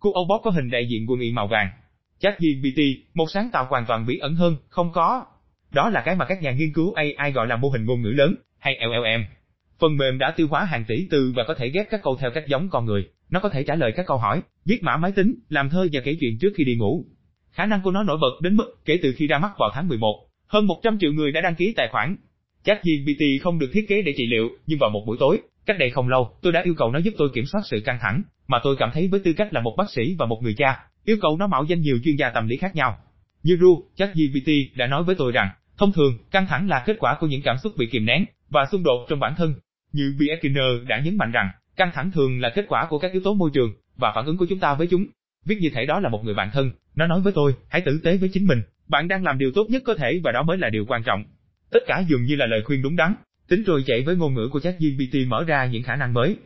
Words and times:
Cú 0.00 0.12
Âu 0.12 0.24
Bóp 0.24 0.40
có 0.44 0.50
hình 0.50 0.70
đại 0.70 0.86
diện 0.88 1.06
quân 1.08 1.20
y 1.20 1.32
màu 1.32 1.46
vàng. 1.46 1.70
ChatGPT, 2.18 2.80
một 3.14 3.30
sáng 3.30 3.50
tạo 3.52 3.66
hoàn 3.70 3.84
toàn 3.86 4.06
bí 4.06 4.18
ẩn 4.18 4.34
hơn, 4.34 4.56
không 4.68 4.92
có. 4.92 5.24
Đó 5.72 5.90
là 5.90 6.02
cái 6.04 6.16
mà 6.16 6.24
các 6.24 6.42
nhà 6.42 6.52
nghiên 6.52 6.72
cứu 6.72 6.92
AI 6.92 7.32
gọi 7.32 7.46
là 7.46 7.56
mô 7.56 7.68
hình 7.68 7.84
ngôn 7.84 8.02
ngữ 8.02 8.08
lớn, 8.08 8.34
hay 8.58 8.78
LLM. 8.80 9.24
Phần 9.78 9.96
mềm 9.96 10.18
đã 10.18 10.30
tiêu 10.36 10.46
hóa 10.50 10.64
hàng 10.64 10.84
tỷ 10.88 11.06
từ 11.10 11.32
và 11.36 11.44
có 11.48 11.54
thể 11.54 11.68
ghép 11.68 11.90
các 11.90 12.00
câu 12.02 12.16
theo 12.16 12.30
cách 12.30 12.44
giống 12.46 12.68
con 12.70 12.84
người. 12.84 13.08
Nó 13.30 13.40
có 13.40 13.48
thể 13.48 13.62
trả 13.62 13.74
lời 13.74 13.92
các 13.96 14.06
câu 14.06 14.18
hỏi, 14.18 14.42
viết 14.64 14.82
mã 14.82 14.96
máy 14.96 15.12
tính, 15.12 15.34
làm 15.48 15.70
thơ 15.70 15.88
và 15.92 16.00
kể 16.04 16.16
chuyện 16.20 16.38
trước 16.40 16.52
khi 16.56 16.64
đi 16.64 16.76
ngủ. 16.76 17.04
Khả 17.50 17.66
năng 17.66 17.82
của 17.82 17.90
nó 17.90 18.02
nổi 18.02 18.18
bật 18.20 18.40
đến 18.42 18.56
mức 18.56 18.84
kể 18.84 18.98
từ 19.02 19.14
khi 19.16 19.26
ra 19.26 19.38
mắt 19.38 19.52
vào 19.58 19.70
tháng 19.74 19.88
11, 19.88 20.26
hơn 20.46 20.66
100 20.66 20.98
triệu 20.98 21.12
người 21.12 21.32
đã 21.32 21.40
đăng 21.40 21.54
ký 21.54 21.72
tài 21.76 21.88
khoản. 21.92 22.16
ChatGPT 22.64 23.42
không 23.42 23.58
được 23.58 23.70
thiết 23.72 23.88
kế 23.88 24.02
để 24.02 24.14
trị 24.16 24.26
liệu, 24.26 24.48
nhưng 24.66 24.78
vào 24.78 24.90
một 24.90 25.04
buổi 25.06 25.16
tối, 25.20 25.40
cách 25.70 25.78
đây 25.78 25.90
không 25.90 26.08
lâu, 26.08 26.36
tôi 26.42 26.52
đã 26.52 26.62
yêu 26.64 26.74
cầu 26.74 26.92
nó 26.92 26.98
giúp 26.98 27.14
tôi 27.18 27.28
kiểm 27.34 27.44
soát 27.46 27.60
sự 27.64 27.80
căng 27.84 27.98
thẳng, 28.00 28.22
mà 28.48 28.58
tôi 28.62 28.76
cảm 28.78 28.90
thấy 28.94 29.08
với 29.08 29.20
tư 29.24 29.32
cách 29.32 29.52
là 29.52 29.60
một 29.60 29.74
bác 29.78 29.90
sĩ 29.90 30.16
và 30.18 30.26
một 30.26 30.38
người 30.42 30.54
cha, 30.54 30.78
yêu 31.04 31.16
cầu 31.20 31.36
nó 31.36 31.46
mạo 31.46 31.64
danh 31.64 31.80
nhiều 31.80 31.98
chuyên 32.04 32.16
gia 32.16 32.30
tâm 32.30 32.48
lý 32.48 32.56
khác 32.56 32.74
nhau. 32.74 32.98
Như 33.42 33.56
Ru, 33.60 33.84
ChatGPT 33.96 34.76
đã 34.76 34.86
nói 34.86 35.02
với 35.02 35.14
tôi 35.14 35.32
rằng, 35.32 35.50
thông 35.78 35.92
thường, 35.92 36.18
căng 36.30 36.46
thẳng 36.46 36.68
là 36.68 36.82
kết 36.86 36.96
quả 36.98 37.16
của 37.20 37.26
những 37.26 37.42
cảm 37.42 37.56
xúc 37.62 37.72
bị 37.76 37.86
kìm 37.86 38.04
nén 38.04 38.24
và 38.50 38.66
xung 38.72 38.82
đột 38.82 39.06
trong 39.08 39.20
bản 39.20 39.34
thân. 39.36 39.54
Như 39.92 40.16
B. 40.18 40.22
Đã 40.88 41.00
nhấn 41.04 41.16
mạnh 41.16 41.32
rằng, 41.32 41.50
căng 41.76 41.90
thẳng 41.94 42.10
thường 42.10 42.40
là 42.40 42.50
kết 42.54 42.64
quả 42.68 42.86
của 42.90 42.98
các 42.98 43.12
yếu 43.12 43.22
tố 43.24 43.34
môi 43.34 43.50
trường 43.54 43.72
và 43.96 44.12
phản 44.14 44.26
ứng 44.26 44.36
của 44.36 44.46
chúng 44.48 44.58
ta 44.58 44.74
với 44.74 44.86
chúng. 44.86 45.06
Viết 45.46 45.58
như 45.60 45.70
thể 45.74 45.86
đó 45.86 46.00
là 46.00 46.08
một 46.08 46.24
người 46.24 46.34
bạn 46.34 46.50
thân, 46.52 46.70
nó 46.94 47.06
nói 47.06 47.20
với 47.20 47.32
tôi, 47.32 47.54
hãy 47.68 47.80
tử 47.80 48.00
tế 48.04 48.16
với 48.16 48.30
chính 48.32 48.46
mình, 48.46 48.62
bạn 48.88 49.08
đang 49.08 49.24
làm 49.24 49.38
điều 49.38 49.50
tốt 49.54 49.66
nhất 49.70 49.82
có 49.86 49.94
thể 49.94 50.20
và 50.24 50.32
đó 50.32 50.42
mới 50.42 50.58
là 50.58 50.70
điều 50.70 50.84
quan 50.88 51.02
trọng. 51.02 51.24
Tất 51.70 51.80
cả 51.86 52.02
dường 52.08 52.24
như 52.24 52.36
là 52.36 52.46
lời 52.46 52.62
khuyên 52.64 52.82
đúng 52.82 52.96
đắn, 52.96 53.14
tính 53.50 53.62
rồi 53.62 53.82
chạy 53.86 54.02
với 54.02 54.16
ngôn 54.16 54.34
ngữ 54.34 54.48
của 54.52 54.60
ChatGPT 54.60 55.14
mở 55.26 55.44
ra 55.44 55.66
những 55.66 55.82
khả 55.82 55.96
năng 55.96 56.14
mới. 56.14 56.36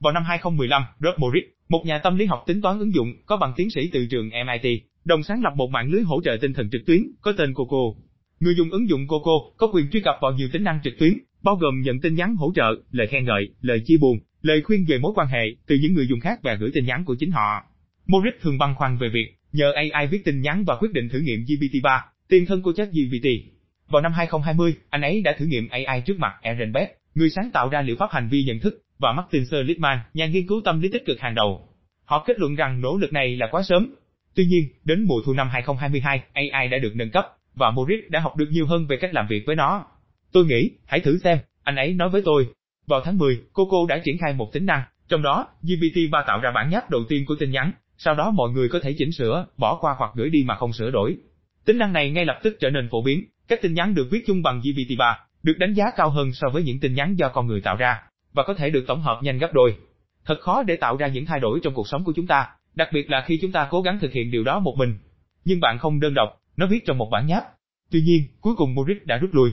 Vào 0.00 0.12
năm 0.12 0.22
2015, 0.26 0.82
Rob 1.00 1.14
Morris, 1.18 1.44
một 1.68 1.82
nhà 1.86 1.98
tâm 1.98 2.16
lý 2.16 2.26
học 2.26 2.44
tính 2.46 2.62
toán 2.62 2.78
ứng 2.78 2.94
dụng 2.94 3.12
có 3.26 3.36
bằng 3.36 3.52
tiến 3.56 3.70
sĩ 3.70 3.90
từ 3.92 4.06
trường 4.06 4.28
MIT, 4.28 4.82
đồng 5.04 5.22
sáng 5.22 5.42
lập 5.42 5.52
một 5.56 5.70
mạng 5.70 5.90
lưới 5.90 6.02
hỗ 6.02 6.20
trợ 6.24 6.36
tinh 6.40 6.52
thần 6.52 6.70
trực 6.72 6.86
tuyến 6.86 7.02
có 7.20 7.32
tên 7.38 7.54
Coco. 7.54 8.00
Người 8.40 8.54
dùng 8.56 8.70
ứng 8.70 8.88
dụng 8.88 9.06
Coco 9.06 9.32
có 9.56 9.66
quyền 9.66 9.90
truy 9.90 10.00
cập 10.00 10.14
vào 10.22 10.32
nhiều 10.32 10.48
tính 10.52 10.64
năng 10.64 10.80
trực 10.84 10.98
tuyến, 10.98 11.12
bao 11.42 11.56
gồm 11.56 11.80
nhận 11.80 12.00
tin 12.00 12.14
nhắn 12.14 12.36
hỗ 12.36 12.52
trợ, 12.54 12.74
lời 12.90 13.06
khen 13.06 13.24
ngợi, 13.24 13.48
lời 13.60 13.80
chia 13.86 13.96
buồn, 14.00 14.18
lời 14.42 14.62
khuyên 14.62 14.84
về 14.88 14.98
mối 14.98 15.12
quan 15.14 15.28
hệ 15.28 15.44
từ 15.66 15.76
những 15.82 15.94
người 15.94 16.06
dùng 16.08 16.20
khác 16.20 16.38
và 16.42 16.54
gửi 16.54 16.70
tin 16.74 16.84
nhắn 16.84 17.04
của 17.04 17.16
chính 17.18 17.30
họ. 17.30 17.62
Morris 18.06 18.34
thường 18.42 18.58
băn 18.58 18.74
khoăn 18.74 18.98
về 18.98 19.08
việc 19.08 19.36
nhờ 19.52 19.72
AI 19.92 20.06
viết 20.06 20.24
tin 20.24 20.40
nhắn 20.40 20.64
và 20.64 20.76
quyết 20.76 20.92
định 20.92 21.08
thử 21.08 21.18
nghiệm 21.18 21.44
GPT-3, 21.44 22.00
tiền 22.28 22.46
thân 22.46 22.62
của 22.62 22.72
ChatGPT. 22.72 23.53
Vào 23.94 24.02
năm 24.02 24.12
2020, 24.12 24.74
anh 24.90 25.02
ấy 25.02 25.22
đã 25.22 25.34
thử 25.38 25.44
nghiệm 25.44 25.68
AI 25.68 26.00
trước 26.00 26.18
mặt 26.18 26.32
Aaron 26.42 26.72
Beck, 26.72 26.92
người 27.14 27.30
sáng 27.30 27.50
tạo 27.50 27.68
ra 27.68 27.82
liệu 27.82 27.96
pháp 27.96 28.10
hành 28.10 28.28
vi 28.28 28.44
nhận 28.44 28.58
thức, 28.58 28.82
và 28.98 29.12
Martin 29.12 29.46
Seligman, 29.46 29.98
nhà 30.14 30.26
nghiên 30.26 30.46
cứu 30.46 30.60
tâm 30.64 30.80
lý 30.80 30.88
tích 30.92 31.06
cực 31.06 31.20
hàng 31.20 31.34
đầu. 31.34 31.68
Họ 32.04 32.24
kết 32.26 32.38
luận 32.38 32.54
rằng 32.54 32.80
nỗ 32.80 32.96
lực 32.96 33.12
này 33.12 33.36
là 33.36 33.48
quá 33.50 33.62
sớm. 33.62 33.94
Tuy 34.34 34.46
nhiên, 34.46 34.68
đến 34.84 35.04
mùa 35.08 35.22
thu 35.26 35.32
năm 35.32 35.48
2022, 35.48 36.22
AI 36.32 36.68
đã 36.68 36.78
được 36.78 36.92
nâng 36.94 37.10
cấp, 37.10 37.26
và 37.54 37.70
Morris 37.70 38.04
đã 38.08 38.20
học 38.20 38.36
được 38.36 38.48
nhiều 38.50 38.66
hơn 38.66 38.86
về 38.86 38.96
cách 38.96 39.14
làm 39.14 39.26
việc 39.26 39.42
với 39.46 39.56
nó. 39.56 39.86
Tôi 40.32 40.44
nghĩ, 40.44 40.70
hãy 40.86 41.00
thử 41.00 41.18
xem, 41.18 41.38
anh 41.62 41.76
ấy 41.76 41.94
nói 41.94 42.08
với 42.08 42.22
tôi. 42.24 42.46
Vào 42.86 43.00
tháng 43.04 43.18
10, 43.18 43.40
Coco 43.52 43.78
đã 43.88 43.98
triển 44.04 44.18
khai 44.18 44.32
một 44.32 44.52
tính 44.52 44.66
năng, 44.66 44.82
trong 45.08 45.22
đó, 45.22 45.46
GPT-3 45.62 46.24
tạo 46.26 46.40
ra 46.40 46.50
bản 46.54 46.70
nháp 46.70 46.90
đầu 46.90 47.00
tiên 47.08 47.24
của 47.26 47.34
tin 47.38 47.50
nhắn, 47.50 47.72
sau 47.98 48.14
đó 48.14 48.30
mọi 48.30 48.50
người 48.50 48.68
có 48.68 48.80
thể 48.82 48.94
chỉnh 48.98 49.12
sửa, 49.12 49.46
bỏ 49.56 49.78
qua 49.80 49.94
hoặc 49.98 50.10
gửi 50.14 50.30
đi 50.30 50.44
mà 50.46 50.54
không 50.56 50.72
sửa 50.72 50.90
đổi. 50.90 51.16
Tính 51.64 51.78
năng 51.78 51.92
này 51.92 52.10
ngay 52.10 52.24
lập 52.24 52.40
tức 52.42 52.56
trở 52.60 52.70
nên 52.70 52.88
phổ 52.90 53.02
biến, 53.02 53.24
các 53.48 53.62
tin 53.62 53.74
nhắn 53.74 53.94
được 53.94 54.08
viết 54.10 54.24
chung 54.26 54.42
bằng 54.42 54.60
GPT-3, 54.60 55.14
được 55.42 55.58
đánh 55.58 55.74
giá 55.74 55.84
cao 55.96 56.10
hơn 56.10 56.32
so 56.32 56.48
với 56.52 56.62
những 56.62 56.80
tin 56.80 56.94
nhắn 56.94 57.14
do 57.18 57.28
con 57.28 57.46
người 57.46 57.60
tạo 57.60 57.76
ra, 57.76 58.02
và 58.32 58.42
có 58.42 58.54
thể 58.54 58.70
được 58.70 58.84
tổng 58.86 59.02
hợp 59.02 59.20
nhanh 59.22 59.38
gấp 59.38 59.52
đôi. 59.52 59.76
Thật 60.24 60.40
khó 60.40 60.62
để 60.62 60.76
tạo 60.76 60.96
ra 60.96 61.06
những 61.06 61.26
thay 61.26 61.40
đổi 61.40 61.60
trong 61.62 61.74
cuộc 61.74 61.88
sống 61.88 62.04
của 62.04 62.12
chúng 62.16 62.26
ta, 62.26 62.48
đặc 62.74 62.88
biệt 62.92 63.10
là 63.10 63.24
khi 63.26 63.38
chúng 63.42 63.52
ta 63.52 63.68
cố 63.70 63.82
gắng 63.82 63.98
thực 63.98 64.12
hiện 64.12 64.30
điều 64.30 64.44
đó 64.44 64.58
một 64.58 64.74
mình. 64.78 64.98
Nhưng 65.44 65.60
bạn 65.60 65.78
không 65.78 66.00
đơn 66.00 66.14
độc, 66.14 66.28
nó 66.56 66.66
viết 66.66 66.86
trong 66.86 66.98
một 66.98 67.08
bản 67.12 67.26
nháp. 67.26 67.44
Tuy 67.90 68.00
nhiên, 68.00 68.22
cuối 68.40 68.54
cùng 68.56 68.74
Moritz 68.74 68.98
đã 69.04 69.16
rút 69.16 69.34
lui. 69.34 69.50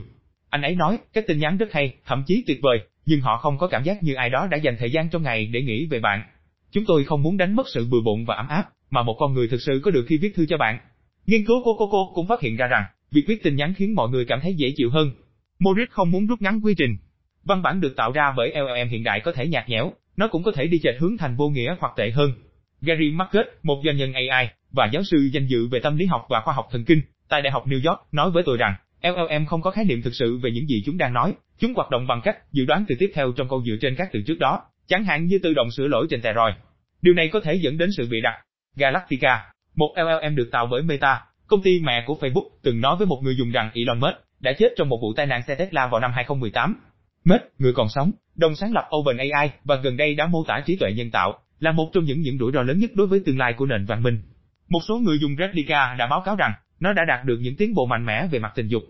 Anh 0.49 0.61
ấy 0.61 0.75
nói, 0.75 0.97
các 1.13 1.27
tin 1.27 1.39
nhắn 1.39 1.57
rất 1.57 1.71
hay, 1.71 1.93
thậm 2.05 2.23
chí 2.27 2.43
tuyệt 2.47 2.59
vời, 2.61 2.79
nhưng 3.05 3.21
họ 3.21 3.37
không 3.37 3.57
có 3.57 3.67
cảm 3.67 3.83
giác 3.83 4.03
như 4.03 4.13
ai 4.13 4.29
đó 4.29 4.47
đã 4.51 4.57
dành 4.57 4.75
thời 4.79 4.91
gian 4.91 5.09
trong 5.09 5.23
ngày 5.23 5.45
để 5.45 5.61
nghĩ 5.61 5.85
về 5.85 5.99
bạn. 5.99 6.23
Chúng 6.71 6.83
tôi 6.87 7.03
không 7.03 7.23
muốn 7.23 7.37
đánh 7.37 7.55
mất 7.55 7.67
sự 7.73 7.87
bừa 7.91 8.01
bộn 8.05 8.25
và 8.25 8.35
ấm 8.35 8.47
áp, 8.47 8.69
mà 8.89 9.03
một 9.03 9.15
con 9.19 9.33
người 9.33 9.47
thực 9.47 9.61
sự 9.61 9.81
có 9.83 9.91
được 9.91 10.05
khi 10.07 10.17
viết 10.17 10.35
thư 10.35 10.45
cho 10.45 10.57
bạn. 10.57 10.79
Nghiên 11.25 11.45
cứu 11.45 11.63
của 11.63 11.73
Coco 11.77 12.11
cũng 12.13 12.27
phát 12.27 12.41
hiện 12.41 12.55
ra 12.55 12.67
rằng, 12.67 12.83
việc 13.11 13.25
viết 13.27 13.43
tin 13.43 13.55
nhắn 13.55 13.73
khiến 13.73 13.95
mọi 13.95 14.09
người 14.09 14.25
cảm 14.25 14.39
thấy 14.41 14.53
dễ 14.55 14.73
chịu 14.75 14.89
hơn. 14.89 15.11
Morris 15.59 15.89
không 15.89 16.11
muốn 16.11 16.27
rút 16.27 16.41
ngắn 16.41 16.59
quy 16.63 16.73
trình. 16.77 16.97
Văn 17.43 17.61
bản 17.61 17.81
được 17.81 17.95
tạo 17.95 18.11
ra 18.11 18.33
bởi 18.37 18.53
LLM 18.55 18.89
hiện 18.89 19.03
đại 19.03 19.19
có 19.19 19.31
thể 19.31 19.47
nhạt 19.47 19.69
nhẽo, 19.69 19.93
nó 20.17 20.27
cũng 20.27 20.43
có 20.43 20.51
thể 20.51 20.67
đi 20.67 20.79
chệch 20.79 20.99
hướng 20.99 21.17
thành 21.17 21.35
vô 21.35 21.49
nghĩa 21.49 21.75
hoặc 21.79 21.93
tệ 21.97 22.11
hơn. 22.11 22.33
Gary 22.81 23.11
Marcus, 23.11 23.45
một 23.63 23.81
doanh 23.85 23.97
nhân 23.97 24.13
AI 24.13 24.49
và 24.71 24.89
giáo 24.93 25.03
sư 25.03 25.29
danh 25.33 25.47
dự 25.47 25.67
về 25.67 25.79
tâm 25.79 25.97
lý 25.97 26.05
học 26.05 26.25
và 26.29 26.41
khoa 26.41 26.53
học 26.53 26.67
thần 26.71 26.85
kinh 26.85 27.01
tại 27.29 27.41
Đại 27.41 27.51
học 27.51 27.67
New 27.67 27.89
York, 27.89 27.99
nói 28.11 28.31
với 28.31 28.43
tôi 28.45 28.57
rằng, 28.57 28.75
LLM 29.01 29.45
không 29.45 29.61
có 29.61 29.71
khái 29.71 29.85
niệm 29.85 30.01
thực 30.01 30.15
sự 30.15 30.37
về 30.37 30.51
những 30.51 30.67
gì 30.67 30.83
chúng 30.85 30.97
đang 30.97 31.13
nói, 31.13 31.33
chúng 31.59 31.73
hoạt 31.73 31.89
động 31.89 32.07
bằng 32.07 32.21
cách 32.23 32.51
dự 32.51 32.65
đoán 32.65 32.85
từ 32.87 32.95
tiếp 32.99 33.11
theo 33.13 33.31
trong 33.31 33.49
câu 33.49 33.63
dựa 33.65 33.75
trên 33.81 33.95
các 33.95 34.09
từ 34.11 34.21
trước 34.27 34.39
đó, 34.39 34.61
chẳng 34.87 35.03
hạn 35.03 35.25
như 35.25 35.39
tự 35.43 35.53
động 35.53 35.71
sửa 35.71 35.87
lỗi 35.87 36.07
trên 36.09 36.21
steroid. 36.21 36.55
Điều 37.01 37.13
này 37.13 37.29
có 37.33 37.39
thể 37.39 37.53
dẫn 37.53 37.77
đến 37.77 37.89
sự 37.97 38.07
bị 38.11 38.21
đặt. 38.21 38.45
Galactica, 38.75 39.43
một 39.75 39.95
LLM 39.97 40.35
được 40.35 40.49
tạo 40.51 40.67
bởi 40.71 40.81
Meta, 40.81 41.21
công 41.51 41.61
ty 41.61 41.79
mẹ 41.79 42.03
của 42.07 42.17
Facebook, 42.21 42.49
từng 42.63 42.81
nói 42.81 42.95
với 42.95 43.07
một 43.07 43.19
người 43.23 43.35
dùng 43.35 43.51
rằng 43.51 43.71
Elon 43.73 43.99
Musk 43.99 44.15
đã 44.39 44.53
chết 44.53 44.73
trong 44.77 44.89
một 44.89 44.99
vụ 45.01 45.13
tai 45.13 45.25
nạn 45.25 45.41
xe 45.47 45.55
Tesla 45.55 45.87
vào 45.87 46.01
năm 46.01 46.11
2018. 46.15 46.75
Musk, 47.23 47.41
người 47.57 47.73
còn 47.73 47.89
sống, 47.89 48.11
đồng 48.35 48.55
sáng 48.55 48.73
lập 48.73 48.89
OpenAI 48.95 49.51
và 49.63 49.75
gần 49.75 49.97
đây 49.97 50.15
đã 50.15 50.27
mô 50.27 50.43
tả 50.47 50.63
trí 50.65 50.75
tuệ 50.75 50.93
nhân 50.93 51.11
tạo 51.11 51.39
là 51.59 51.71
một 51.71 51.89
trong 51.93 52.03
những 52.03 52.21
những 52.21 52.37
rủi 52.37 52.51
ro 52.51 52.61
lớn 52.61 52.79
nhất 52.79 52.91
đối 52.93 53.07
với 53.07 53.21
tương 53.25 53.37
lai 53.37 53.53
của 53.53 53.65
nền 53.65 53.85
văn 53.85 54.03
minh. 54.03 54.21
Một 54.69 54.79
số 54.87 54.97
người 54.97 55.19
dùng 55.19 55.35
Replica 55.39 55.95
đã 55.99 56.07
báo 56.07 56.21
cáo 56.25 56.35
rằng 56.35 56.53
nó 56.79 56.93
đã 56.93 57.05
đạt 57.07 57.25
được 57.25 57.37
những 57.41 57.55
tiến 57.55 57.73
bộ 57.73 57.85
mạnh 57.85 58.05
mẽ 58.05 58.27
về 58.31 58.39
mặt 58.39 58.51
tình 58.55 58.67
dục. 58.67 58.83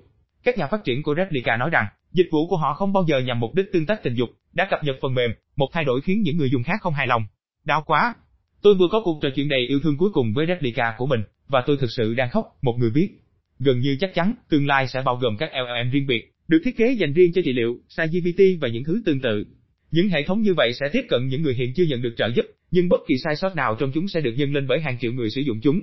Các 0.44 0.58
nhà 0.58 0.68
phát 0.68 0.84
triển 0.84 1.04
của 1.04 1.16
Replica 1.16 1.58
nói 1.58 1.70
rằng 1.70 1.86
dịch 2.12 2.28
vụ 2.32 2.48
của 2.48 2.58
họ 2.58 2.74
không 2.74 2.94
bao 2.94 3.04
giờ 3.08 3.20
nhằm 3.20 3.40
mục 3.40 3.56
đích 3.56 3.66
tương 3.74 3.86
tác 3.86 4.04
tình 4.04 4.14
dục, 4.14 4.30
đã 4.54 4.68
cập 4.70 4.84
nhật 4.84 4.96
phần 5.02 5.14
mềm, 5.14 5.32
một 5.56 5.70
thay 5.74 5.84
đổi 5.84 6.02
khiến 6.02 6.22
những 6.22 6.38
người 6.38 6.50
dùng 6.50 6.64
khác 6.64 6.82
không 6.82 6.94
hài 6.94 7.08
lòng. 7.08 7.24
Đau 7.66 7.84
quá. 7.86 8.16
Tôi 8.62 8.76
vừa 8.76 8.88
có 8.92 9.02
cuộc 9.04 9.20
trò 9.22 9.30
chuyện 9.36 9.50
đầy 9.50 9.68
yêu 9.68 9.80
thương 9.84 9.98
cuối 9.98 10.10
cùng 10.14 10.34
với 10.34 10.46
Replica 10.48 10.96
của 10.98 11.06
mình, 11.06 11.24
và 11.52 11.64
tôi 11.68 11.78
thực 11.78 11.92
sự 11.98 12.14
đang 12.14 12.30
khóc, 12.30 12.46
một 12.62 12.76
người 12.80 12.90
viết. 12.90 13.10
Gần 13.60 13.80
như 13.80 13.98
chắc 14.00 14.14
chắn, 14.14 14.34
tương 14.50 14.68
lai 14.68 14.88
sẽ 14.88 15.02
bao 15.06 15.16
gồm 15.16 15.38
các 15.38 15.52
LLM 15.54 15.92
riêng 15.92 16.08
biệt, 16.08 16.32
được 16.48 16.62
thiết 16.66 16.78
kế 16.78 16.92
dành 16.92 17.14
riêng 17.14 17.32
cho 17.34 17.42
trị 17.46 17.54
liệu, 17.54 17.80
sai 17.90 18.08
GPT 18.08 18.44
và 18.62 18.68
những 18.68 18.84
thứ 18.84 19.02
tương 19.06 19.22
tự. 19.22 19.46
Những 19.92 20.10
hệ 20.10 20.24
thống 20.24 20.42
như 20.42 20.54
vậy 20.54 20.74
sẽ 20.74 20.90
tiếp 20.94 21.06
cận 21.10 21.28
những 21.28 21.42
người 21.42 21.54
hiện 21.54 21.74
chưa 21.76 21.84
nhận 21.84 22.02
được 22.02 22.14
trợ 22.18 22.28
giúp, 22.36 22.46
nhưng 22.72 22.90
bất 22.90 23.02
kỳ 23.08 23.16
sai 23.24 23.36
sót 23.36 23.56
nào 23.56 23.76
trong 23.80 23.92
chúng 23.92 24.08
sẽ 24.08 24.22
được 24.22 24.34
nhân 24.38 24.54
lên 24.54 24.68
bởi 24.68 24.80
hàng 24.80 24.98
triệu 25.02 25.12
người 25.12 25.30
sử 25.30 25.42
dụng 25.42 25.60
chúng. 25.64 25.82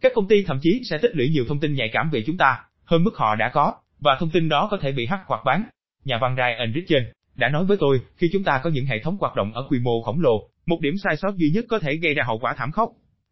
Các 0.00 0.12
công 0.14 0.28
ty 0.28 0.42
thậm 0.42 0.58
chí 0.62 0.80
sẽ 0.90 0.98
tích 0.98 1.16
lũy 1.16 1.28
nhiều 1.28 1.44
thông 1.48 1.60
tin 1.60 1.74
nhạy 1.74 1.90
cảm 1.92 2.10
về 2.10 2.22
chúng 2.26 2.36
ta, 2.36 2.58
hơn 2.84 3.04
mức 3.04 3.16
họ 3.16 3.36
đã 3.36 3.50
có, 3.54 3.74
và 4.00 4.16
thông 4.20 4.30
tin 4.30 4.48
đó 4.48 4.68
có 4.70 4.78
thể 4.82 4.92
bị 4.92 5.06
hack 5.06 5.22
hoặc 5.26 5.40
bán. 5.44 5.64
Nhà 6.04 6.18
văn 6.20 6.36
Ryan 6.36 6.72
Richardson 6.74 7.12
đã 7.34 7.48
nói 7.48 7.64
với 7.64 7.76
tôi, 7.80 8.00
khi 8.16 8.28
chúng 8.32 8.44
ta 8.44 8.60
có 8.64 8.70
những 8.70 8.86
hệ 8.86 8.98
thống 8.98 9.16
hoạt 9.20 9.36
động 9.36 9.52
ở 9.52 9.66
quy 9.70 9.78
mô 9.78 10.02
khổng 10.02 10.20
lồ, 10.20 10.48
một 10.66 10.80
điểm 10.80 10.94
sai 11.04 11.16
sót 11.16 11.36
duy 11.36 11.50
nhất 11.50 11.64
có 11.68 11.78
thể 11.78 11.96
gây 11.96 12.14
ra 12.14 12.22
hậu 12.26 12.38
quả 12.38 12.54
thảm 12.56 12.70
khốc. 12.72 12.90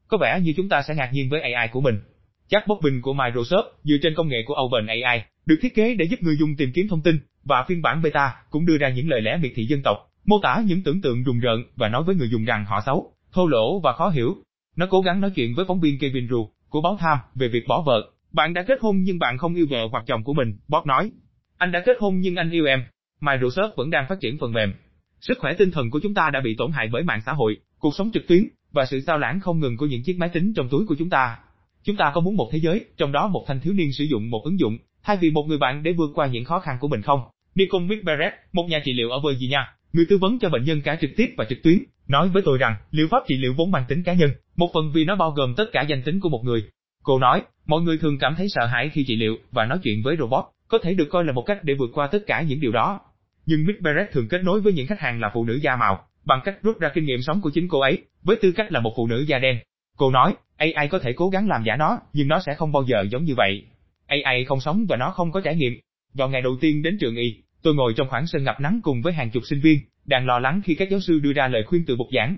Có 0.09 0.19
vẻ 0.19 0.41
như 0.43 0.53
chúng 0.57 0.69
ta 0.69 0.83
sẽ 0.83 0.95
ngạc 0.95 1.11
nhiên 1.13 1.29
với 1.29 1.41
AI 1.41 1.69
của 1.69 1.81
mình. 1.81 2.01
Chatbot 2.49 2.79
Bing 2.83 3.03
của 3.03 3.15
Microsoft 3.15 3.65
dựa 3.85 3.97
trên 4.03 4.15
công 4.15 4.29
nghệ 4.29 4.43
của 4.47 4.55
OpenAI, 4.65 5.25
được 5.47 5.59
thiết 5.63 5.75
kế 5.75 5.95
để 5.95 6.05
giúp 6.05 6.23
người 6.23 6.37
dùng 6.37 6.57
tìm 6.57 6.71
kiếm 6.75 6.89
thông 6.89 7.03
tin, 7.03 7.19
và 7.45 7.65
phiên 7.69 7.83
bản 7.83 8.03
beta 8.03 8.35
cũng 8.51 8.67
đưa 8.67 8.79
ra 8.79 8.89
những 8.89 9.09
lời 9.09 9.21
lẽ 9.21 9.39
miệt 9.43 9.53
thị 9.55 9.67
dân 9.67 9.81
tộc, 9.85 9.97
mô 10.25 10.41
tả 10.43 10.63
những 10.67 10.83
tưởng 10.83 11.01
tượng 11.01 11.25
rùng 11.25 11.41
rợn 11.41 11.65
và 11.77 11.89
nói 11.89 12.03
với 12.03 12.15
người 12.15 12.29
dùng 12.31 12.45
rằng 12.45 12.65
họ 12.65 12.81
xấu, 12.87 13.13
thô 13.33 13.47
lỗ 13.47 13.81
và 13.81 13.93
khó 13.93 14.09
hiểu. 14.09 14.37
Nó 14.77 14.87
cố 14.91 15.01
gắng 15.01 15.21
nói 15.21 15.31
chuyện 15.35 15.55
với 15.57 15.65
phóng 15.69 15.81
viên 15.81 15.99
Kevin 15.99 16.29
Ru 16.29 16.51
của 16.69 16.81
báo 16.81 16.99
Time 17.01 17.21
về 17.35 17.49
việc 17.49 17.65
bỏ 17.69 17.83
vợ. 17.87 18.11
Bạn 18.33 18.55
đã 18.55 18.63
kết 18.63 18.79
hôn 18.81 19.03
nhưng 19.03 19.19
bạn 19.19 19.39
không 19.39 19.55
yêu 19.55 19.67
vợ 19.71 19.87
hoặc 19.91 20.05
chồng 20.07 20.25
của 20.25 20.35
mình, 20.35 20.59
Bob 20.69 20.87
nói. 20.87 21.11
Anh 21.59 21.73
đã 21.73 21.83
kết 21.87 21.97
hôn 22.01 22.21
nhưng 22.21 22.37
anh 22.37 22.51
yêu 22.51 22.67
em. 22.67 22.85
Microsoft 23.21 23.71
vẫn 23.77 23.91
đang 23.91 24.07
phát 24.09 24.21
triển 24.21 24.39
phần 24.39 24.53
mềm. 24.53 24.73
Sức 25.21 25.39
khỏe 25.39 25.53
tinh 25.59 25.71
thần 25.71 25.91
của 25.91 26.01
chúng 26.03 26.15
ta 26.15 26.31
đã 26.33 26.41
bị 26.41 26.55
tổn 26.59 26.73
hại 26.73 26.89
bởi 26.93 27.03
mạng 27.03 27.21
xã 27.27 27.33
hội, 27.33 27.57
cuộc 27.79 27.95
sống 27.95 28.11
trực 28.15 28.29
tuyến 28.29 28.45
và 28.78 28.87
sự 28.87 29.00
sao 29.00 29.19
lãng 29.19 29.41
không 29.41 29.61
ngừng 29.61 29.77
của 29.77 29.87
những 29.87 30.03
chiếc 30.03 30.19
máy 30.19 30.28
tính 30.28 30.53
trong 30.56 30.69
túi 30.69 30.86
của 30.86 30.95
chúng 30.98 31.10
ta. 31.10 31.39
Chúng 31.84 31.97
ta 31.97 32.13
có 32.15 32.21
muốn 32.21 32.36
một 32.36 32.48
thế 32.53 32.59
giới, 32.59 32.84
trong 32.97 33.13
đó 33.13 33.28
một 33.28 33.45
thanh 33.47 33.60
thiếu 33.60 33.72
niên 33.72 33.92
sử 33.92 34.04
dụng 34.04 34.30
một 34.30 34.41
ứng 34.45 34.59
dụng, 34.59 34.78
thay 35.03 35.16
vì 35.16 35.30
một 35.30 35.45
người 35.48 35.59
bạn 35.59 35.83
để 35.83 35.92
vượt 35.92 36.10
qua 36.15 36.27
những 36.27 36.45
khó 36.45 36.60
khăn 36.60 36.77
của 36.80 36.89
mình 36.89 37.03
không? 37.03 37.21
Nicole 37.54 37.97
Barrett, 38.03 38.34
một 38.53 38.66
nhà 38.69 38.80
trị 38.84 38.92
liệu 38.92 39.10
ở 39.10 39.21
Virginia, 39.21 39.59
người 39.92 40.07
tư 40.09 40.19
vấn 40.19 40.39
cho 40.39 40.48
bệnh 40.48 40.65
nhân 40.65 40.83
cả 40.83 40.98
trực 41.01 41.10
tiếp 41.16 41.34
và 41.36 41.45
trực 41.48 41.63
tuyến, 41.63 41.78
nói 42.09 42.28
với 42.28 42.42
tôi 42.45 42.59
rằng, 42.59 42.75
liệu 42.91 43.09
pháp 43.09 43.22
trị 43.28 43.36
liệu 43.36 43.54
vốn 43.57 43.71
mang 43.71 43.84
tính 43.89 44.03
cá 44.03 44.13
nhân, 44.13 44.30
một 44.57 44.71
phần 44.75 44.92
vì 44.95 45.04
nó 45.04 45.16
bao 45.16 45.30
gồm 45.30 45.54
tất 45.57 45.66
cả 45.72 45.83
danh 45.83 46.03
tính 46.03 46.21
của 46.21 46.28
một 46.28 46.45
người. 46.45 46.63
Cô 47.03 47.19
nói, 47.19 47.42
mọi 47.66 47.83
người 47.83 47.98
thường 47.98 48.19
cảm 48.19 48.34
thấy 48.34 48.47
sợ 48.48 48.66
hãi 48.66 48.91
khi 48.92 49.04
trị 49.04 49.16
liệu 49.16 49.36
và 49.51 49.65
nói 49.65 49.78
chuyện 49.83 50.03
với 50.04 50.16
robot, 50.19 50.45
có 50.69 50.78
thể 50.83 50.95
được 50.95 51.09
coi 51.10 51.25
là 51.25 51.33
một 51.33 51.42
cách 51.42 51.59
để 51.65 51.75
vượt 51.75 51.91
qua 51.95 52.07
tất 52.07 52.27
cả 52.27 52.42
những 52.42 52.60
điều 52.60 52.72
đó. 52.72 53.01
Nhưng 53.47 53.66
Mick 53.66 53.80
Barrett 53.80 54.13
thường 54.13 54.28
kết 54.28 54.42
nối 54.45 54.60
với 54.60 54.72
những 54.72 54.86
khách 54.86 55.01
hàng 55.01 55.21
là 55.21 55.30
phụ 55.34 55.45
nữ 55.45 55.59
da 55.63 55.77
màu, 55.77 56.08
bằng 56.28 56.41
cách 56.45 56.63
rút 56.63 56.80
ra 56.80 56.89
kinh 56.95 57.04
nghiệm 57.04 57.22
sống 57.22 57.41
của 57.41 57.51
chính 57.54 57.69
cô 57.69 57.80
ấy, 57.80 58.04
với 58.22 58.36
tư 58.42 58.53
cách 58.53 58.72
là 58.72 58.80
một 58.80 58.92
phụ 58.97 59.07
nữ 59.07 59.25
da 59.28 59.39
đen. 59.39 59.59
Cô 59.97 60.10
nói, 60.10 60.34
AI 60.57 60.89
có 60.91 60.98
thể 60.98 61.13
cố 61.13 61.28
gắng 61.28 61.48
làm 61.48 61.63
giả 61.65 61.77
nó, 61.77 61.98
nhưng 62.13 62.28
nó 62.28 62.41
sẽ 62.47 62.54
không 62.54 62.72
bao 62.72 62.83
giờ 62.83 63.04
giống 63.10 63.25
như 63.25 63.34
vậy. 63.36 63.63
AI 64.07 64.45
không 64.45 64.60
sống 64.60 64.86
và 64.89 64.97
nó 64.97 65.10
không 65.10 65.33
có 65.33 65.41
trải 65.41 65.57
nghiệm. 65.57 65.72
Vào 66.15 66.28
ngày 66.28 66.42
đầu 66.42 66.57
tiên 66.60 66.83
đến 66.83 66.98
trường 67.01 67.16
y, 67.16 67.34
tôi 67.63 67.75
ngồi 67.75 67.95
trong 67.97 68.09
khoảng 68.09 68.27
sân 68.27 68.45
ngập 68.45 68.60
nắng 68.60 68.80
cùng 68.83 69.03
với 69.03 69.13
hàng 69.13 69.30
chục 69.30 69.42
sinh 69.47 69.60
viên, 69.60 69.78
đang 70.04 70.27
lo 70.27 70.39
lắng 70.39 70.60
khi 70.65 70.75
các 70.75 70.91
giáo 70.91 71.01
sư 71.01 71.19
đưa 71.19 71.33
ra 71.33 71.48
lời 71.48 71.63
khuyên 71.66 71.84
từ 71.86 71.97
bục 71.97 72.09
giảng. 72.13 72.36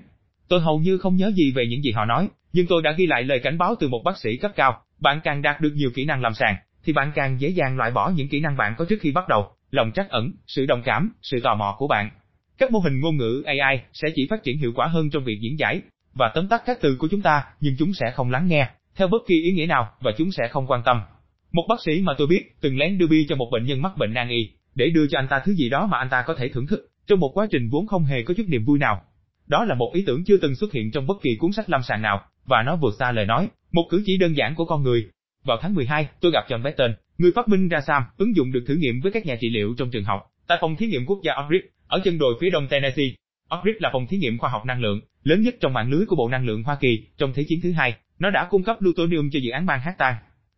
Tôi 0.49 0.61
hầu 0.61 0.79
như 0.79 0.99
không 0.99 1.17
nhớ 1.17 1.33
gì 1.35 1.53
về 1.53 1.67
những 1.67 1.83
gì 1.83 1.93
họ 1.93 2.05
nói, 2.05 2.29
nhưng 2.53 2.67
tôi 2.67 2.83
đã 2.83 2.93
ghi 2.93 3.07
lại 3.07 3.23
lời 3.23 3.39
cảnh 3.39 3.59
báo 3.59 3.75
từ 3.81 3.89
một 3.89 4.03
bác 4.05 4.19
sĩ 4.19 4.37
cấp 4.37 4.53
cao, 4.57 4.83
bạn 5.01 5.21
càng 5.25 5.43
đạt 5.43 5.61
được 5.61 5.73
nhiều 5.75 5.91
kỹ 5.95 6.05
năng 6.05 6.23
làm 6.23 6.35
sàng, 6.35 6.57
thì 6.85 6.93
bạn 6.93 7.13
càng 7.15 7.41
dễ 7.41 7.49
dàng 7.49 7.77
loại 7.77 7.91
bỏ 7.91 8.13
những 8.17 8.29
kỹ 8.29 8.41
năng 8.41 8.57
bạn 8.57 8.75
có 8.79 8.85
trước 8.89 8.99
khi 9.01 9.13
bắt 9.13 9.29
đầu, 9.29 9.53
lòng 9.71 9.93
trắc 9.95 10.09
ẩn, 10.09 10.33
sự 10.47 10.67
đồng 10.67 10.83
cảm, 10.83 11.13
sự 11.23 11.41
tò 11.41 11.55
mò 11.55 11.77
của 11.79 11.89
bạn. 11.89 12.11
Các 12.61 12.71
mô 12.71 12.79
hình 12.79 13.01
ngôn 13.01 13.17
ngữ 13.17 13.43
AI 13.47 13.81
sẽ 13.93 14.09
chỉ 14.15 14.27
phát 14.31 14.43
triển 14.43 14.59
hiệu 14.59 14.73
quả 14.75 14.87
hơn 14.87 15.11
trong 15.11 15.25
việc 15.25 15.39
diễn 15.41 15.59
giải 15.59 15.81
và 16.15 16.31
tóm 16.35 16.49
tắt 16.49 16.63
các 16.67 16.79
từ 16.81 16.97
của 16.99 17.09
chúng 17.11 17.23
ta, 17.23 17.45
nhưng 17.61 17.75
chúng 17.79 17.93
sẽ 17.93 18.11
không 18.15 18.31
lắng 18.31 18.49
nghe 18.49 18.69
theo 18.97 19.09
bất 19.09 19.23
kỳ 19.27 19.43
ý 19.43 19.53
nghĩa 19.53 19.67
nào 19.67 19.93
và 20.01 20.13
chúng 20.17 20.33
sẽ 20.33 20.49
không 20.51 20.67
quan 20.67 20.83
tâm. 20.85 21.01
Một 21.53 21.63
bác 21.69 21.83
sĩ 21.85 22.01
mà 22.03 22.13
tôi 22.19 22.27
biết 22.27 22.61
từng 22.61 22.79
lén 22.79 22.99
đưa 22.99 23.07
bia 23.07 23.25
cho 23.29 23.37
một 23.37 23.49
bệnh 23.53 23.65
nhân 23.65 23.83
mắc 23.83 23.93
bệnh 23.99 24.15
nan 24.15 24.29
y 24.29 24.51
để 24.75 24.91
đưa 24.95 25.07
cho 25.07 25.19
anh 25.19 25.29
ta 25.29 25.43
thứ 25.45 25.55
gì 25.55 25.69
đó 25.69 25.87
mà 25.87 25.99
anh 25.99 26.09
ta 26.11 26.25
có 26.27 26.35
thể 26.35 26.49
thưởng 26.49 26.67
thức 26.67 26.91
trong 27.07 27.21
một 27.21 27.31
quá 27.35 27.47
trình 27.51 27.69
vốn 27.71 27.87
không 27.87 28.05
hề 28.05 28.23
có 28.23 28.35
chút 28.37 28.45
niềm 28.49 28.65
vui 28.65 28.79
nào. 28.79 29.03
Đó 29.47 29.65
là 29.65 29.75
một 29.75 29.91
ý 29.95 30.05
tưởng 30.07 30.25
chưa 30.25 30.37
từng 30.37 30.55
xuất 30.55 30.73
hiện 30.73 30.91
trong 30.91 31.07
bất 31.07 31.23
kỳ 31.23 31.37
cuốn 31.37 31.53
sách 31.53 31.71
lâm 31.71 31.83
sàng 31.83 32.03
nào 32.03 32.25
và 32.47 32.63
nó 32.67 32.77
vượt 32.77 32.95
xa 32.99 33.13
lời 33.13 33.27
nói, 33.27 33.49
một 33.73 33.87
cử 33.91 34.03
chỉ 34.07 34.17
đơn 34.17 34.37
giản 34.37 34.55
của 34.55 34.65
con 34.65 34.83
người. 34.83 35.11
Vào 35.45 35.59
tháng 35.63 35.75
12, 35.75 36.09
tôi 36.21 36.33
gặp 36.33 36.45
John 36.49 36.63
Benton, 36.63 36.95
người 37.19 37.33
phát 37.35 37.49
minh 37.49 37.69
ra 37.69 37.81
SAM, 37.81 38.03
ứng 38.17 38.37
dụng 38.37 38.53
được 38.53 38.65
thử 38.67 38.75
nghiệm 38.75 39.01
với 39.01 39.13
các 39.13 39.27
nhà 39.27 39.37
trị 39.41 39.51
liệu 39.51 39.75
trong 39.79 39.91
trường 39.91 40.05
học, 40.05 40.21
tại 40.47 40.59
phòng 40.61 40.77
thí 40.77 40.87
nghiệm 40.87 41.07
quốc 41.07 41.19
gia 41.23 41.33
Oxford 41.33 41.61
ở 41.91 42.01
chân 42.05 42.19
đồi 42.19 42.35
phía 42.41 42.51
đông 42.51 42.67
Tennessee. 42.71 43.11
Oak 43.51 43.65
Ridge 43.65 43.79
là 43.81 43.91
phòng 43.93 44.07
thí 44.07 44.17
nghiệm 44.17 44.39
khoa 44.39 44.51
học 44.51 44.67
năng 44.67 44.81
lượng 44.81 45.01
lớn 45.23 45.43
nhất 45.43 45.55
trong 45.61 45.73
mạng 45.73 45.91
lưới 45.91 46.07
của 46.07 46.17
Bộ 46.17 46.29
Năng 46.29 46.47
lượng 46.47 46.63
Hoa 46.63 46.77
Kỳ 46.81 47.07
trong 47.19 47.33
Thế 47.35 47.45
chiến 47.49 47.61
thứ 47.63 47.73
hai. 47.73 47.95
Nó 48.19 48.31
đã 48.31 48.47
cung 48.51 48.63
cấp 48.63 48.77
plutonium 48.79 49.31
cho 49.33 49.39
dự 49.43 49.51
án 49.51 49.67
Manhattan. 49.67 50.15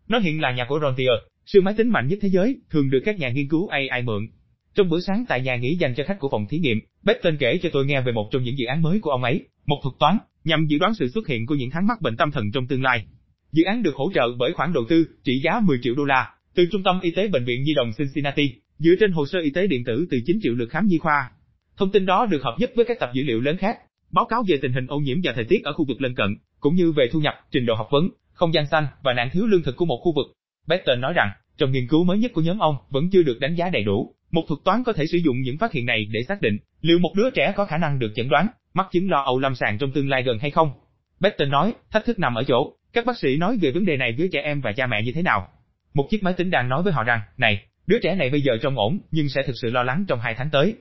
Nó 0.08 0.18
hiện 0.18 0.40
là 0.40 0.52
nhà 0.52 0.66
của 0.68 0.80
Rontier, 0.82 1.18
siêu 1.46 1.62
máy 1.62 1.74
tính 1.76 1.88
mạnh 1.88 2.08
nhất 2.08 2.18
thế 2.22 2.28
giới, 2.28 2.56
thường 2.70 2.90
được 2.90 3.00
các 3.04 3.18
nhà 3.18 3.28
nghiên 3.28 3.48
cứu 3.48 3.68
AI 3.68 4.02
mượn. 4.02 4.28
Trong 4.74 4.88
bữa 4.88 5.00
sáng 5.00 5.24
tại 5.28 5.40
nhà 5.40 5.56
nghỉ 5.56 5.76
dành 5.76 5.94
cho 5.94 6.04
khách 6.06 6.18
của 6.18 6.28
phòng 6.30 6.46
thí 6.46 6.58
nghiệm, 6.58 6.80
Betton 7.02 7.36
kể 7.36 7.58
cho 7.62 7.68
tôi 7.72 7.86
nghe 7.86 8.00
về 8.00 8.12
một 8.12 8.28
trong 8.32 8.42
những 8.42 8.58
dự 8.58 8.66
án 8.66 8.82
mới 8.82 9.00
của 9.00 9.10
ông 9.10 9.24
ấy, 9.24 9.44
một 9.66 9.80
thuật 9.82 9.94
toán 9.98 10.18
nhằm 10.44 10.66
dự 10.66 10.78
đoán 10.78 10.94
sự 10.94 11.08
xuất 11.08 11.28
hiện 11.28 11.46
của 11.46 11.54
những 11.54 11.70
tháng 11.70 11.86
mắc 11.86 12.00
bệnh 12.00 12.16
tâm 12.16 12.30
thần 12.30 12.44
trong 12.52 12.66
tương 12.66 12.82
lai. 12.82 13.04
Dự 13.52 13.64
án 13.64 13.82
được 13.82 13.94
hỗ 13.94 14.10
trợ 14.14 14.28
bởi 14.38 14.52
khoản 14.52 14.72
đầu 14.72 14.84
tư 14.88 15.06
trị 15.24 15.40
giá 15.44 15.60
10 15.60 15.78
triệu 15.82 15.94
đô 15.94 16.04
la 16.04 16.30
từ 16.54 16.66
Trung 16.72 16.82
tâm 16.82 17.00
Y 17.00 17.10
tế 17.10 17.28
Bệnh 17.28 17.44
viện 17.44 17.62
Nhi 17.62 17.74
đồng 17.74 17.90
Cincinnati, 17.98 18.54
dựa 18.78 18.94
trên 19.00 19.12
hồ 19.12 19.26
sơ 19.26 19.38
y 19.38 19.50
tế 19.50 19.66
điện 19.66 19.84
tử 19.84 20.06
từ 20.10 20.20
9 20.26 20.38
triệu 20.42 20.54
lượt 20.54 20.68
khám 20.70 20.86
nhi 20.86 20.98
khoa. 20.98 21.30
Thông 21.76 21.92
tin 21.92 22.06
đó 22.06 22.26
được 22.26 22.42
hợp 22.42 22.56
nhất 22.58 22.70
với 22.76 22.84
các 22.84 22.98
tập 23.00 23.10
dữ 23.14 23.22
liệu 23.22 23.40
lớn 23.40 23.56
khác, 23.56 23.78
báo 24.10 24.24
cáo 24.24 24.44
về 24.48 24.58
tình 24.62 24.72
hình 24.72 24.86
ô 24.86 24.98
nhiễm 24.98 25.16
và 25.24 25.32
thời 25.32 25.44
tiết 25.44 25.64
ở 25.64 25.72
khu 25.72 25.84
vực 25.88 26.00
lân 26.00 26.14
cận, 26.14 26.36
cũng 26.60 26.74
như 26.74 26.92
về 26.92 27.08
thu 27.12 27.20
nhập, 27.20 27.34
trình 27.50 27.66
độ 27.66 27.74
học 27.74 27.88
vấn, 27.90 28.08
không 28.32 28.54
gian 28.54 28.66
xanh 28.66 28.86
và 29.02 29.12
nạn 29.12 29.28
thiếu 29.32 29.46
lương 29.46 29.62
thực 29.62 29.76
của 29.76 29.84
một 29.84 30.00
khu 30.02 30.12
vực. 30.16 30.26
Benton 30.66 31.00
nói 31.00 31.12
rằng, 31.12 31.30
trong 31.56 31.72
nghiên 31.72 31.88
cứu 31.88 32.04
mới 32.04 32.18
nhất 32.18 32.32
của 32.34 32.40
nhóm 32.40 32.58
ông 32.58 32.76
vẫn 32.90 33.10
chưa 33.12 33.22
được 33.22 33.40
đánh 33.40 33.54
giá 33.54 33.68
đầy 33.68 33.82
đủ. 33.84 34.14
Một 34.30 34.44
thuật 34.48 34.60
toán 34.64 34.84
có 34.84 34.92
thể 34.92 35.06
sử 35.06 35.18
dụng 35.18 35.40
những 35.40 35.58
phát 35.58 35.72
hiện 35.72 35.86
này 35.86 36.06
để 36.10 36.22
xác 36.28 36.42
định 36.42 36.58
liệu 36.80 36.98
một 36.98 37.12
đứa 37.16 37.30
trẻ 37.30 37.52
có 37.56 37.64
khả 37.64 37.78
năng 37.78 37.98
được 37.98 38.12
chẩn 38.16 38.28
đoán 38.28 38.48
mắc 38.74 38.86
chứng 38.92 39.10
lo 39.10 39.22
âu 39.22 39.38
lâm 39.38 39.54
sàng 39.54 39.78
trong 39.78 39.92
tương 39.92 40.08
lai 40.08 40.22
gần 40.22 40.38
hay 40.38 40.50
không. 40.50 40.72
Benton 41.20 41.50
nói, 41.50 41.74
thách 41.90 42.04
thức 42.04 42.18
nằm 42.18 42.34
ở 42.34 42.44
chỗ, 42.44 42.72
các 42.92 43.06
bác 43.06 43.18
sĩ 43.18 43.36
nói 43.36 43.58
về 43.60 43.70
vấn 43.70 43.84
đề 43.84 43.96
này 43.96 44.14
với 44.18 44.28
trẻ 44.32 44.40
em 44.40 44.60
và 44.60 44.72
cha 44.72 44.86
mẹ 44.86 45.02
như 45.02 45.12
thế 45.12 45.22
nào. 45.22 45.48
Một 45.94 46.06
chiếc 46.10 46.22
máy 46.22 46.34
tính 46.34 46.50
đang 46.50 46.68
nói 46.68 46.82
với 46.82 46.92
họ 46.92 47.04
rằng, 47.04 47.20
này, 47.36 47.66
đứa 47.86 47.98
trẻ 48.02 48.14
này 48.14 48.30
bây 48.30 48.40
giờ 48.40 48.56
trông 48.62 48.78
ổn, 48.78 48.98
nhưng 49.10 49.28
sẽ 49.28 49.42
thực 49.46 49.56
sự 49.62 49.70
lo 49.70 49.82
lắng 49.82 50.04
trong 50.08 50.20
hai 50.20 50.34
tháng 50.34 50.48
tới. 50.52 50.74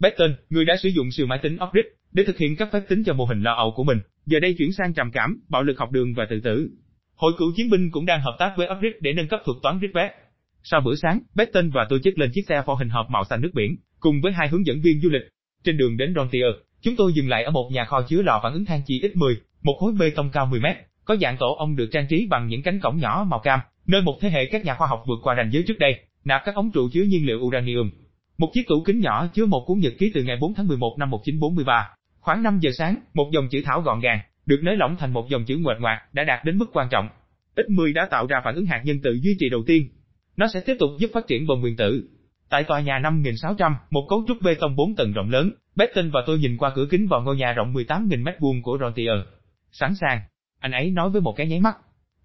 Betton, 0.00 0.34
người 0.50 0.64
đã 0.64 0.76
sử 0.82 0.88
dụng 0.88 1.10
siêu 1.10 1.26
máy 1.26 1.38
tính 1.42 1.56
Oxford 1.56 1.82
để 2.12 2.24
thực 2.24 2.38
hiện 2.38 2.56
các 2.56 2.68
phép 2.72 2.80
tính 2.88 3.02
cho 3.06 3.14
mô 3.14 3.24
hình 3.24 3.42
lo 3.42 3.54
âu 3.54 3.72
của 3.76 3.84
mình, 3.84 3.98
giờ 4.26 4.40
đây 4.40 4.54
chuyển 4.58 4.72
sang 4.72 4.94
trầm 4.94 5.10
cảm, 5.10 5.40
bạo 5.48 5.62
lực 5.62 5.78
học 5.78 5.92
đường 5.92 6.14
và 6.14 6.26
tự 6.30 6.40
tử. 6.40 6.70
Hội 7.14 7.32
cựu 7.38 7.52
chiến 7.56 7.70
binh 7.70 7.90
cũng 7.90 8.06
đang 8.06 8.20
hợp 8.20 8.36
tác 8.38 8.54
với 8.56 8.68
Oxford 8.68 8.92
để 9.00 9.12
nâng 9.12 9.28
cấp 9.28 9.40
thuật 9.44 9.58
toán 9.62 9.78
Ripvet. 9.80 10.12
Sau 10.62 10.80
bữa 10.80 10.94
sáng, 10.94 11.20
Betton 11.34 11.70
và 11.70 11.86
tôi 11.88 12.00
chất 12.02 12.18
lên 12.18 12.30
chiếc 12.34 12.42
xe 12.48 12.62
pho 12.66 12.74
hình 12.74 12.88
hộp 12.88 13.10
màu 13.10 13.24
xanh 13.24 13.40
nước 13.40 13.50
biển, 13.54 13.76
cùng 14.00 14.20
với 14.20 14.32
hai 14.32 14.48
hướng 14.48 14.66
dẫn 14.66 14.80
viên 14.80 15.00
du 15.00 15.08
lịch. 15.08 15.22
Trên 15.64 15.76
đường 15.76 15.96
đến 15.96 16.14
Rontier, 16.16 16.54
chúng 16.82 16.96
tôi 16.96 17.12
dừng 17.12 17.28
lại 17.28 17.44
ở 17.44 17.50
một 17.50 17.70
nhà 17.72 17.84
kho 17.84 18.02
chứa 18.08 18.22
lò 18.22 18.40
phản 18.42 18.52
ứng 18.52 18.64
than 18.64 18.82
chi 18.86 19.00
X10, 19.00 19.34
một 19.62 19.76
khối 19.80 19.92
bê 19.98 20.10
tông 20.10 20.30
cao 20.30 20.46
10 20.46 20.60
mét, 20.60 20.76
có 21.04 21.16
dạng 21.16 21.36
tổ 21.36 21.54
ong 21.58 21.76
được 21.76 21.88
trang 21.92 22.06
trí 22.08 22.26
bằng 22.30 22.46
những 22.48 22.62
cánh 22.62 22.80
cổng 22.80 22.98
nhỏ 22.98 23.26
màu 23.28 23.40
cam, 23.40 23.60
nơi 23.86 24.02
một 24.02 24.18
thế 24.20 24.30
hệ 24.30 24.46
các 24.46 24.64
nhà 24.64 24.74
khoa 24.74 24.86
học 24.86 25.02
vượt 25.06 25.18
qua 25.22 25.34
ranh 25.36 25.50
giới 25.52 25.64
trước 25.66 25.78
đây, 25.78 26.00
nạp 26.28 26.42
các 26.44 26.54
ống 26.54 26.70
trụ 26.70 26.88
chứa 26.92 27.02
nhiên 27.02 27.26
liệu 27.26 27.38
uranium. 27.38 27.90
Một 28.38 28.50
chiếc 28.54 28.68
tủ 28.68 28.82
kính 28.84 29.00
nhỏ 29.00 29.26
chứa 29.32 29.46
một 29.46 29.64
cuốn 29.66 29.78
nhật 29.78 29.92
ký 29.98 30.10
từ 30.14 30.22
ngày 30.22 30.36
4 30.40 30.54
tháng 30.54 30.68
11 30.68 30.96
năm 30.98 31.10
1943. 31.10 31.90
Khoảng 32.20 32.42
5 32.42 32.58
giờ 32.60 32.70
sáng, 32.78 32.96
một 33.14 33.30
dòng 33.32 33.48
chữ 33.50 33.62
thảo 33.64 33.80
gọn 33.80 34.00
gàng, 34.00 34.18
được 34.46 34.60
nới 34.62 34.76
lỏng 34.76 34.96
thành 34.96 35.12
một 35.12 35.28
dòng 35.28 35.44
chữ 35.44 35.56
nguệch 35.56 35.80
ngoạc, 35.80 36.14
đã 36.14 36.24
đạt 36.24 36.44
đến 36.44 36.58
mức 36.58 36.66
quan 36.72 36.88
trọng. 36.90 37.08
X10 37.56 37.94
đã 37.94 38.08
tạo 38.10 38.26
ra 38.26 38.40
phản 38.44 38.54
ứng 38.54 38.66
hạt 38.66 38.82
nhân 38.84 39.00
tự 39.02 39.18
duy 39.22 39.36
trì 39.38 39.48
đầu 39.48 39.62
tiên. 39.66 39.88
Nó 40.36 40.46
sẽ 40.54 40.60
tiếp 40.60 40.76
tục 40.78 40.90
giúp 40.98 41.10
phát 41.14 41.26
triển 41.26 41.46
bom 41.46 41.60
nguyên 41.60 41.76
tử. 41.76 42.08
Tại 42.50 42.64
tòa 42.64 42.80
nhà 42.80 42.98
5600, 42.98 43.76
một 43.90 44.06
cấu 44.08 44.24
trúc 44.28 44.42
bê 44.42 44.54
tông 44.54 44.76
4 44.76 44.94
tầng 44.96 45.12
rộng 45.12 45.30
lớn, 45.30 45.50
Betton 45.76 46.10
và 46.10 46.20
tôi 46.26 46.38
nhìn 46.38 46.56
qua 46.56 46.72
cửa 46.74 46.86
kính 46.90 47.06
vào 47.06 47.22
ngôi 47.22 47.36
nhà 47.36 47.52
rộng 47.52 47.74
18.000 47.74 48.22
mét 48.24 48.34
vuông 48.40 48.62
của 48.62 48.78
Rontier. 48.80 49.18
Sẵn 49.72 49.94
sàng, 49.94 50.20
anh 50.60 50.72
ấy 50.72 50.90
nói 50.90 51.10
với 51.10 51.20
một 51.20 51.32
cái 51.36 51.46
nháy 51.46 51.60
mắt. 51.60 51.76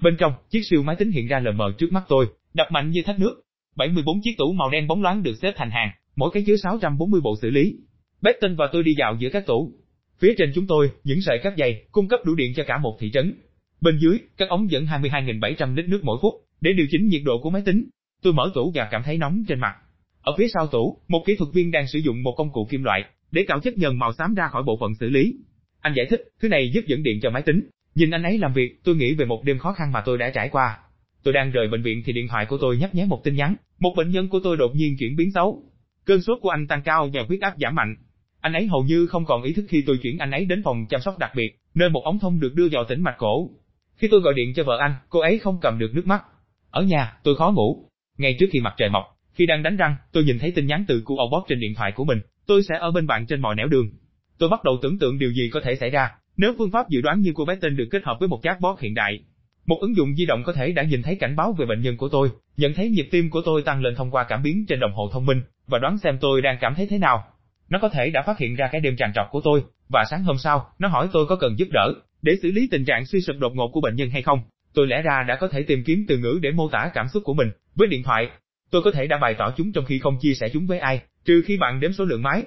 Bên 0.02 0.18
trong, 0.20 0.34
chiếc 0.50 0.62
siêu 0.70 0.84
máy 0.84 0.96
tính 0.96 1.12
hiện 1.12 1.28
ra 1.28 1.40
lờ 1.40 1.52
mờ 1.52 1.74
trước 1.78 1.92
mắt 1.92 2.04
tôi, 2.08 2.28
đập 2.54 2.68
mạnh 2.72 2.90
như 2.90 3.02
thác 3.06 3.20
nước. 3.20 3.43
74 3.76 4.22
chiếc 4.22 4.38
tủ 4.38 4.54
màu 4.54 4.70
đen 4.70 4.88
bóng 4.88 5.02
loáng 5.02 5.24
được 5.24 5.34
xếp 5.42 5.54
thành 5.56 5.72
hàng, 5.72 5.92
mỗi 6.16 6.30
cái 6.34 6.44
chứa 6.48 6.56
640 6.58 7.22
bộ 7.22 7.36
xử 7.42 7.50
lý. 7.50 7.76
Betton 8.22 8.56
và 8.56 8.70
tôi 8.72 8.84
đi 8.84 8.94
dạo 8.98 9.16
giữa 9.20 9.30
các 9.30 9.46
tủ. 9.46 9.72
Phía 10.20 10.34
trên 10.38 10.52
chúng 10.56 10.68
tôi, 10.68 10.92
những 11.04 11.22
sợi 11.22 11.40
cáp 11.44 11.54
dày, 11.58 11.86
cung 11.92 12.08
cấp 12.08 12.20
đủ 12.26 12.36
điện 12.36 12.54
cho 12.56 12.64
cả 12.68 12.78
một 12.78 12.98
thị 13.00 13.12
trấn. 13.14 13.34
Bên 13.82 13.98
dưới, 13.98 14.20
các 14.38 14.50
ống 14.50 14.72
dẫn 14.72 14.86
22.700 14.86 15.76
lít 15.76 15.86
nước 15.86 16.00
mỗi 16.04 16.18
phút, 16.22 16.34
để 16.62 16.72
điều 16.74 16.88
chỉnh 16.90 17.08
nhiệt 17.08 17.22
độ 17.26 17.42
của 17.42 17.50
máy 17.50 17.62
tính. 17.66 17.90
Tôi 18.22 18.34
mở 18.34 18.52
tủ 18.54 18.72
và 18.76 18.88
cảm 18.92 19.02
thấy 19.06 19.18
nóng 19.18 19.44
trên 19.48 19.60
mặt. 19.60 19.76
Ở 20.22 20.36
phía 20.38 20.48
sau 20.54 20.68
tủ, 20.68 20.98
một 21.08 21.24
kỹ 21.26 21.36
thuật 21.36 21.54
viên 21.54 21.72
đang 21.72 21.88
sử 21.88 22.00
dụng 22.00 22.24
một 22.24 22.34
công 22.38 22.52
cụ 22.54 22.68
kim 22.70 22.84
loại, 22.84 23.04
để 23.32 23.46
cạo 23.48 23.60
chất 23.60 23.78
nhờn 23.78 24.00
màu 24.00 24.14
xám 24.14 24.34
ra 24.34 24.48
khỏi 24.48 24.64
bộ 24.64 24.78
phận 24.80 24.96
xử 25.00 25.10
lý. 25.10 25.36
Anh 25.82 25.94
giải 25.96 26.06
thích, 26.10 26.22
thứ 26.42 26.48
này 26.48 26.72
giúp 26.74 26.82
dẫn 26.88 27.04
điện 27.04 27.20
cho 27.22 27.30
máy 27.30 27.42
tính. 27.42 27.70
Nhìn 27.96 28.12
anh 28.12 28.24
ấy 28.24 28.38
làm 28.38 28.54
việc, 28.54 28.84
tôi 28.84 28.96
nghĩ 28.96 29.14
về 29.14 29.26
một 29.26 29.44
đêm 29.44 29.58
khó 29.58 29.74
khăn 29.74 29.92
mà 29.92 30.02
tôi 30.06 30.18
đã 30.18 30.32
trải 30.36 30.50
qua. 30.50 30.78
Tôi 31.24 31.34
đang 31.34 31.52
rời 31.52 31.68
bệnh 31.68 31.82
viện 31.82 32.02
thì 32.06 32.14
điện 32.14 32.28
thoại 32.28 32.46
của 32.46 32.58
tôi 32.58 32.78
nhấp 32.78 32.96
nháy 32.96 33.06
một 33.06 33.24
tin 33.24 33.36
nhắn, 33.36 33.56
một 33.80 33.94
bệnh 33.98 34.10
nhân 34.10 34.30
của 34.30 34.40
tôi 34.44 34.58
đột 34.58 34.76
nhiên 34.76 34.96
chuyển 35.00 35.16
biến 35.16 35.32
xấu. 35.32 35.64
Cơn 36.06 36.22
sốt 36.22 36.38
của 36.42 36.50
anh 36.50 36.68
tăng 36.68 36.82
cao 36.82 37.10
và 37.14 37.24
huyết 37.28 37.42
áp 37.42 37.54
giảm 37.58 37.76
mạnh. 37.76 37.96
Anh 38.42 38.54
ấy 38.54 38.68
hầu 38.68 38.84
như 38.84 39.08
không 39.08 39.26
còn 39.26 39.44
ý 39.44 39.54
thức 39.54 39.66
khi 39.70 39.84
tôi 39.86 39.98
chuyển 39.98 40.18
anh 40.18 40.32
ấy 40.32 40.46
đến 40.46 40.62
phòng 40.64 40.86
chăm 40.90 41.02
sóc 41.02 41.18
đặc 41.20 41.32
biệt, 41.36 41.60
nơi 41.76 41.90
một 41.90 42.02
ống 42.04 42.20
thông 42.20 42.40
được 42.40 42.54
đưa 42.56 42.68
vào 42.72 42.84
tĩnh 42.84 43.02
mạch 43.02 43.16
cổ. 43.18 43.50
Khi 43.96 44.08
tôi 44.12 44.22
gọi 44.22 44.34
điện 44.34 44.54
cho 44.56 44.64
vợ 44.64 44.78
anh, 44.82 44.96
cô 45.10 45.20
ấy 45.20 45.40
không 45.40 45.60
cầm 45.62 45.80
được 45.80 45.92
nước 45.96 46.08
mắt. 46.08 46.24
Ở 46.72 46.84
nhà, 46.84 47.14
tôi 47.24 47.36
khó 47.36 47.52
ngủ. 47.52 47.90
Ngay 48.18 48.36
trước 48.40 48.46
khi 48.52 48.60
mặt 48.60 48.74
trời 48.78 48.90
mọc, 48.90 49.04
khi 49.34 49.46
đang 49.46 49.64
đánh 49.64 49.78
răng, 49.78 49.96
tôi 50.12 50.24
nhìn 50.24 50.40
thấy 50.40 50.52
tin 50.52 50.68
nhắn 50.68 50.86
từ 50.88 51.02
của 51.06 51.16
Obot 51.28 51.44
trên 51.48 51.60
điện 51.60 51.74
thoại 51.76 51.92
của 51.96 52.06
mình. 52.06 52.20
Tôi 52.48 52.64
sẽ 52.64 52.76
ở 52.80 52.92
bên 52.92 53.08
bạn 53.08 53.26
trên 53.26 53.42
mọi 53.42 53.56
nẻo 53.56 53.68
đường. 53.68 53.90
Tôi 54.38 54.50
bắt 54.50 54.64
đầu 54.64 54.78
tưởng 54.82 55.00
tượng 55.00 55.20
điều 55.20 55.32
gì 55.32 55.50
có 55.54 55.62
thể 55.64 55.76
xảy 55.76 55.90
ra, 55.90 56.12
nếu 56.38 56.54
phương 56.58 56.72
pháp 56.72 56.90
dự 56.90 57.02
đoán 57.02 57.22
như 57.22 57.34
của 57.34 57.46
bé 57.46 57.56
tên 57.62 57.76
được 57.76 57.88
kết 57.92 58.04
hợp 58.04 58.18
với 58.20 58.30
một 58.30 58.40
chatbot 58.44 58.80
hiện 58.80 58.94
đại. 58.94 59.20
Một 59.66 59.78
ứng 59.82 59.96
dụng 59.96 60.16
di 60.16 60.26
động 60.26 60.44
có 60.44 60.54
thể 60.54 60.72
đã 60.72 60.84
nhìn 60.84 61.02
thấy 61.02 61.16
cảnh 61.16 61.36
báo 61.36 61.54
về 61.54 61.66
bệnh 61.66 61.82
nhân 61.82 61.98
của 61.98 62.10
tôi, 62.10 62.30
nhận 62.58 62.74
thấy 62.74 62.90
nhịp 62.90 63.08
tim 63.12 63.30
của 63.30 63.42
tôi 63.46 63.62
tăng 63.62 63.82
lên 63.82 63.96
thông 63.96 64.12
qua 64.12 64.24
cảm 64.24 64.44
biến 64.44 64.66
trên 64.68 64.80
đồng 64.80 64.94
hồ 64.94 65.10
thông 65.14 65.26
minh, 65.26 65.42
và 65.68 65.80
đoán 65.80 65.98
xem 65.98 66.18
tôi 66.22 66.42
đang 66.42 66.58
cảm 66.62 66.76
thấy 66.76 66.88
thế 66.88 66.98
nào. 66.98 67.24
Nó 67.70 67.80
có 67.82 67.90
thể 67.90 68.10
đã 68.10 68.22
phát 68.22 68.38
hiện 68.38 68.56
ra 68.56 68.70
cái 68.72 68.82
đêm 68.82 68.96
tràn 68.96 69.12
trọc 69.16 69.28
của 69.32 69.42
tôi, 69.44 69.64
và 69.90 70.06
sáng 70.10 70.24
hôm 70.24 70.38
sau, 70.38 70.70
nó 70.80 70.88
hỏi 70.88 71.10
tôi 71.14 71.26
có 71.26 71.36
cần 71.36 71.60
giúp 71.60 71.68
đỡ, 71.72 71.94
để 72.22 72.34
xử 72.42 72.52
lý 72.52 72.68
tình 72.72 72.86
trạng 72.86 73.06
suy 73.06 73.22
sụp 73.22 73.36
đột 73.40 73.56
ngột 73.56 73.68
của 73.68 73.82
bệnh 73.82 73.96
nhân 73.96 74.10
hay 74.10 74.22
không. 74.22 74.40
Tôi 74.74 74.88
lẽ 74.88 75.02
ra 75.02 75.24
đã 75.28 75.36
có 75.36 75.48
thể 75.48 75.64
tìm 75.64 75.84
kiếm 75.86 76.06
từ 76.08 76.18
ngữ 76.18 76.40
để 76.42 76.52
mô 76.52 76.70
tả 76.70 76.92
cảm 76.94 77.08
xúc 77.08 77.24
của 77.26 77.34
mình, 77.34 77.48
với 77.76 77.88
điện 77.88 78.04
thoại. 78.04 78.30
Tôi 78.72 78.82
có 78.82 78.92
thể 78.92 79.08
đã 79.08 79.18
bày 79.18 79.34
tỏ 79.34 79.54
chúng 79.58 79.72
trong 79.72 79.86
khi 79.86 80.00
không 80.00 80.18
chia 80.22 80.34
sẻ 80.34 80.50
chúng 80.54 80.68
với 80.68 80.80
ai, 80.80 81.02
trừ 81.26 81.44
khi 81.46 81.58
bạn 81.58 81.80
đếm 81.80 81.94
số 81.94 82.06
lượng 82.06 82.22
máy, 82.22 82.44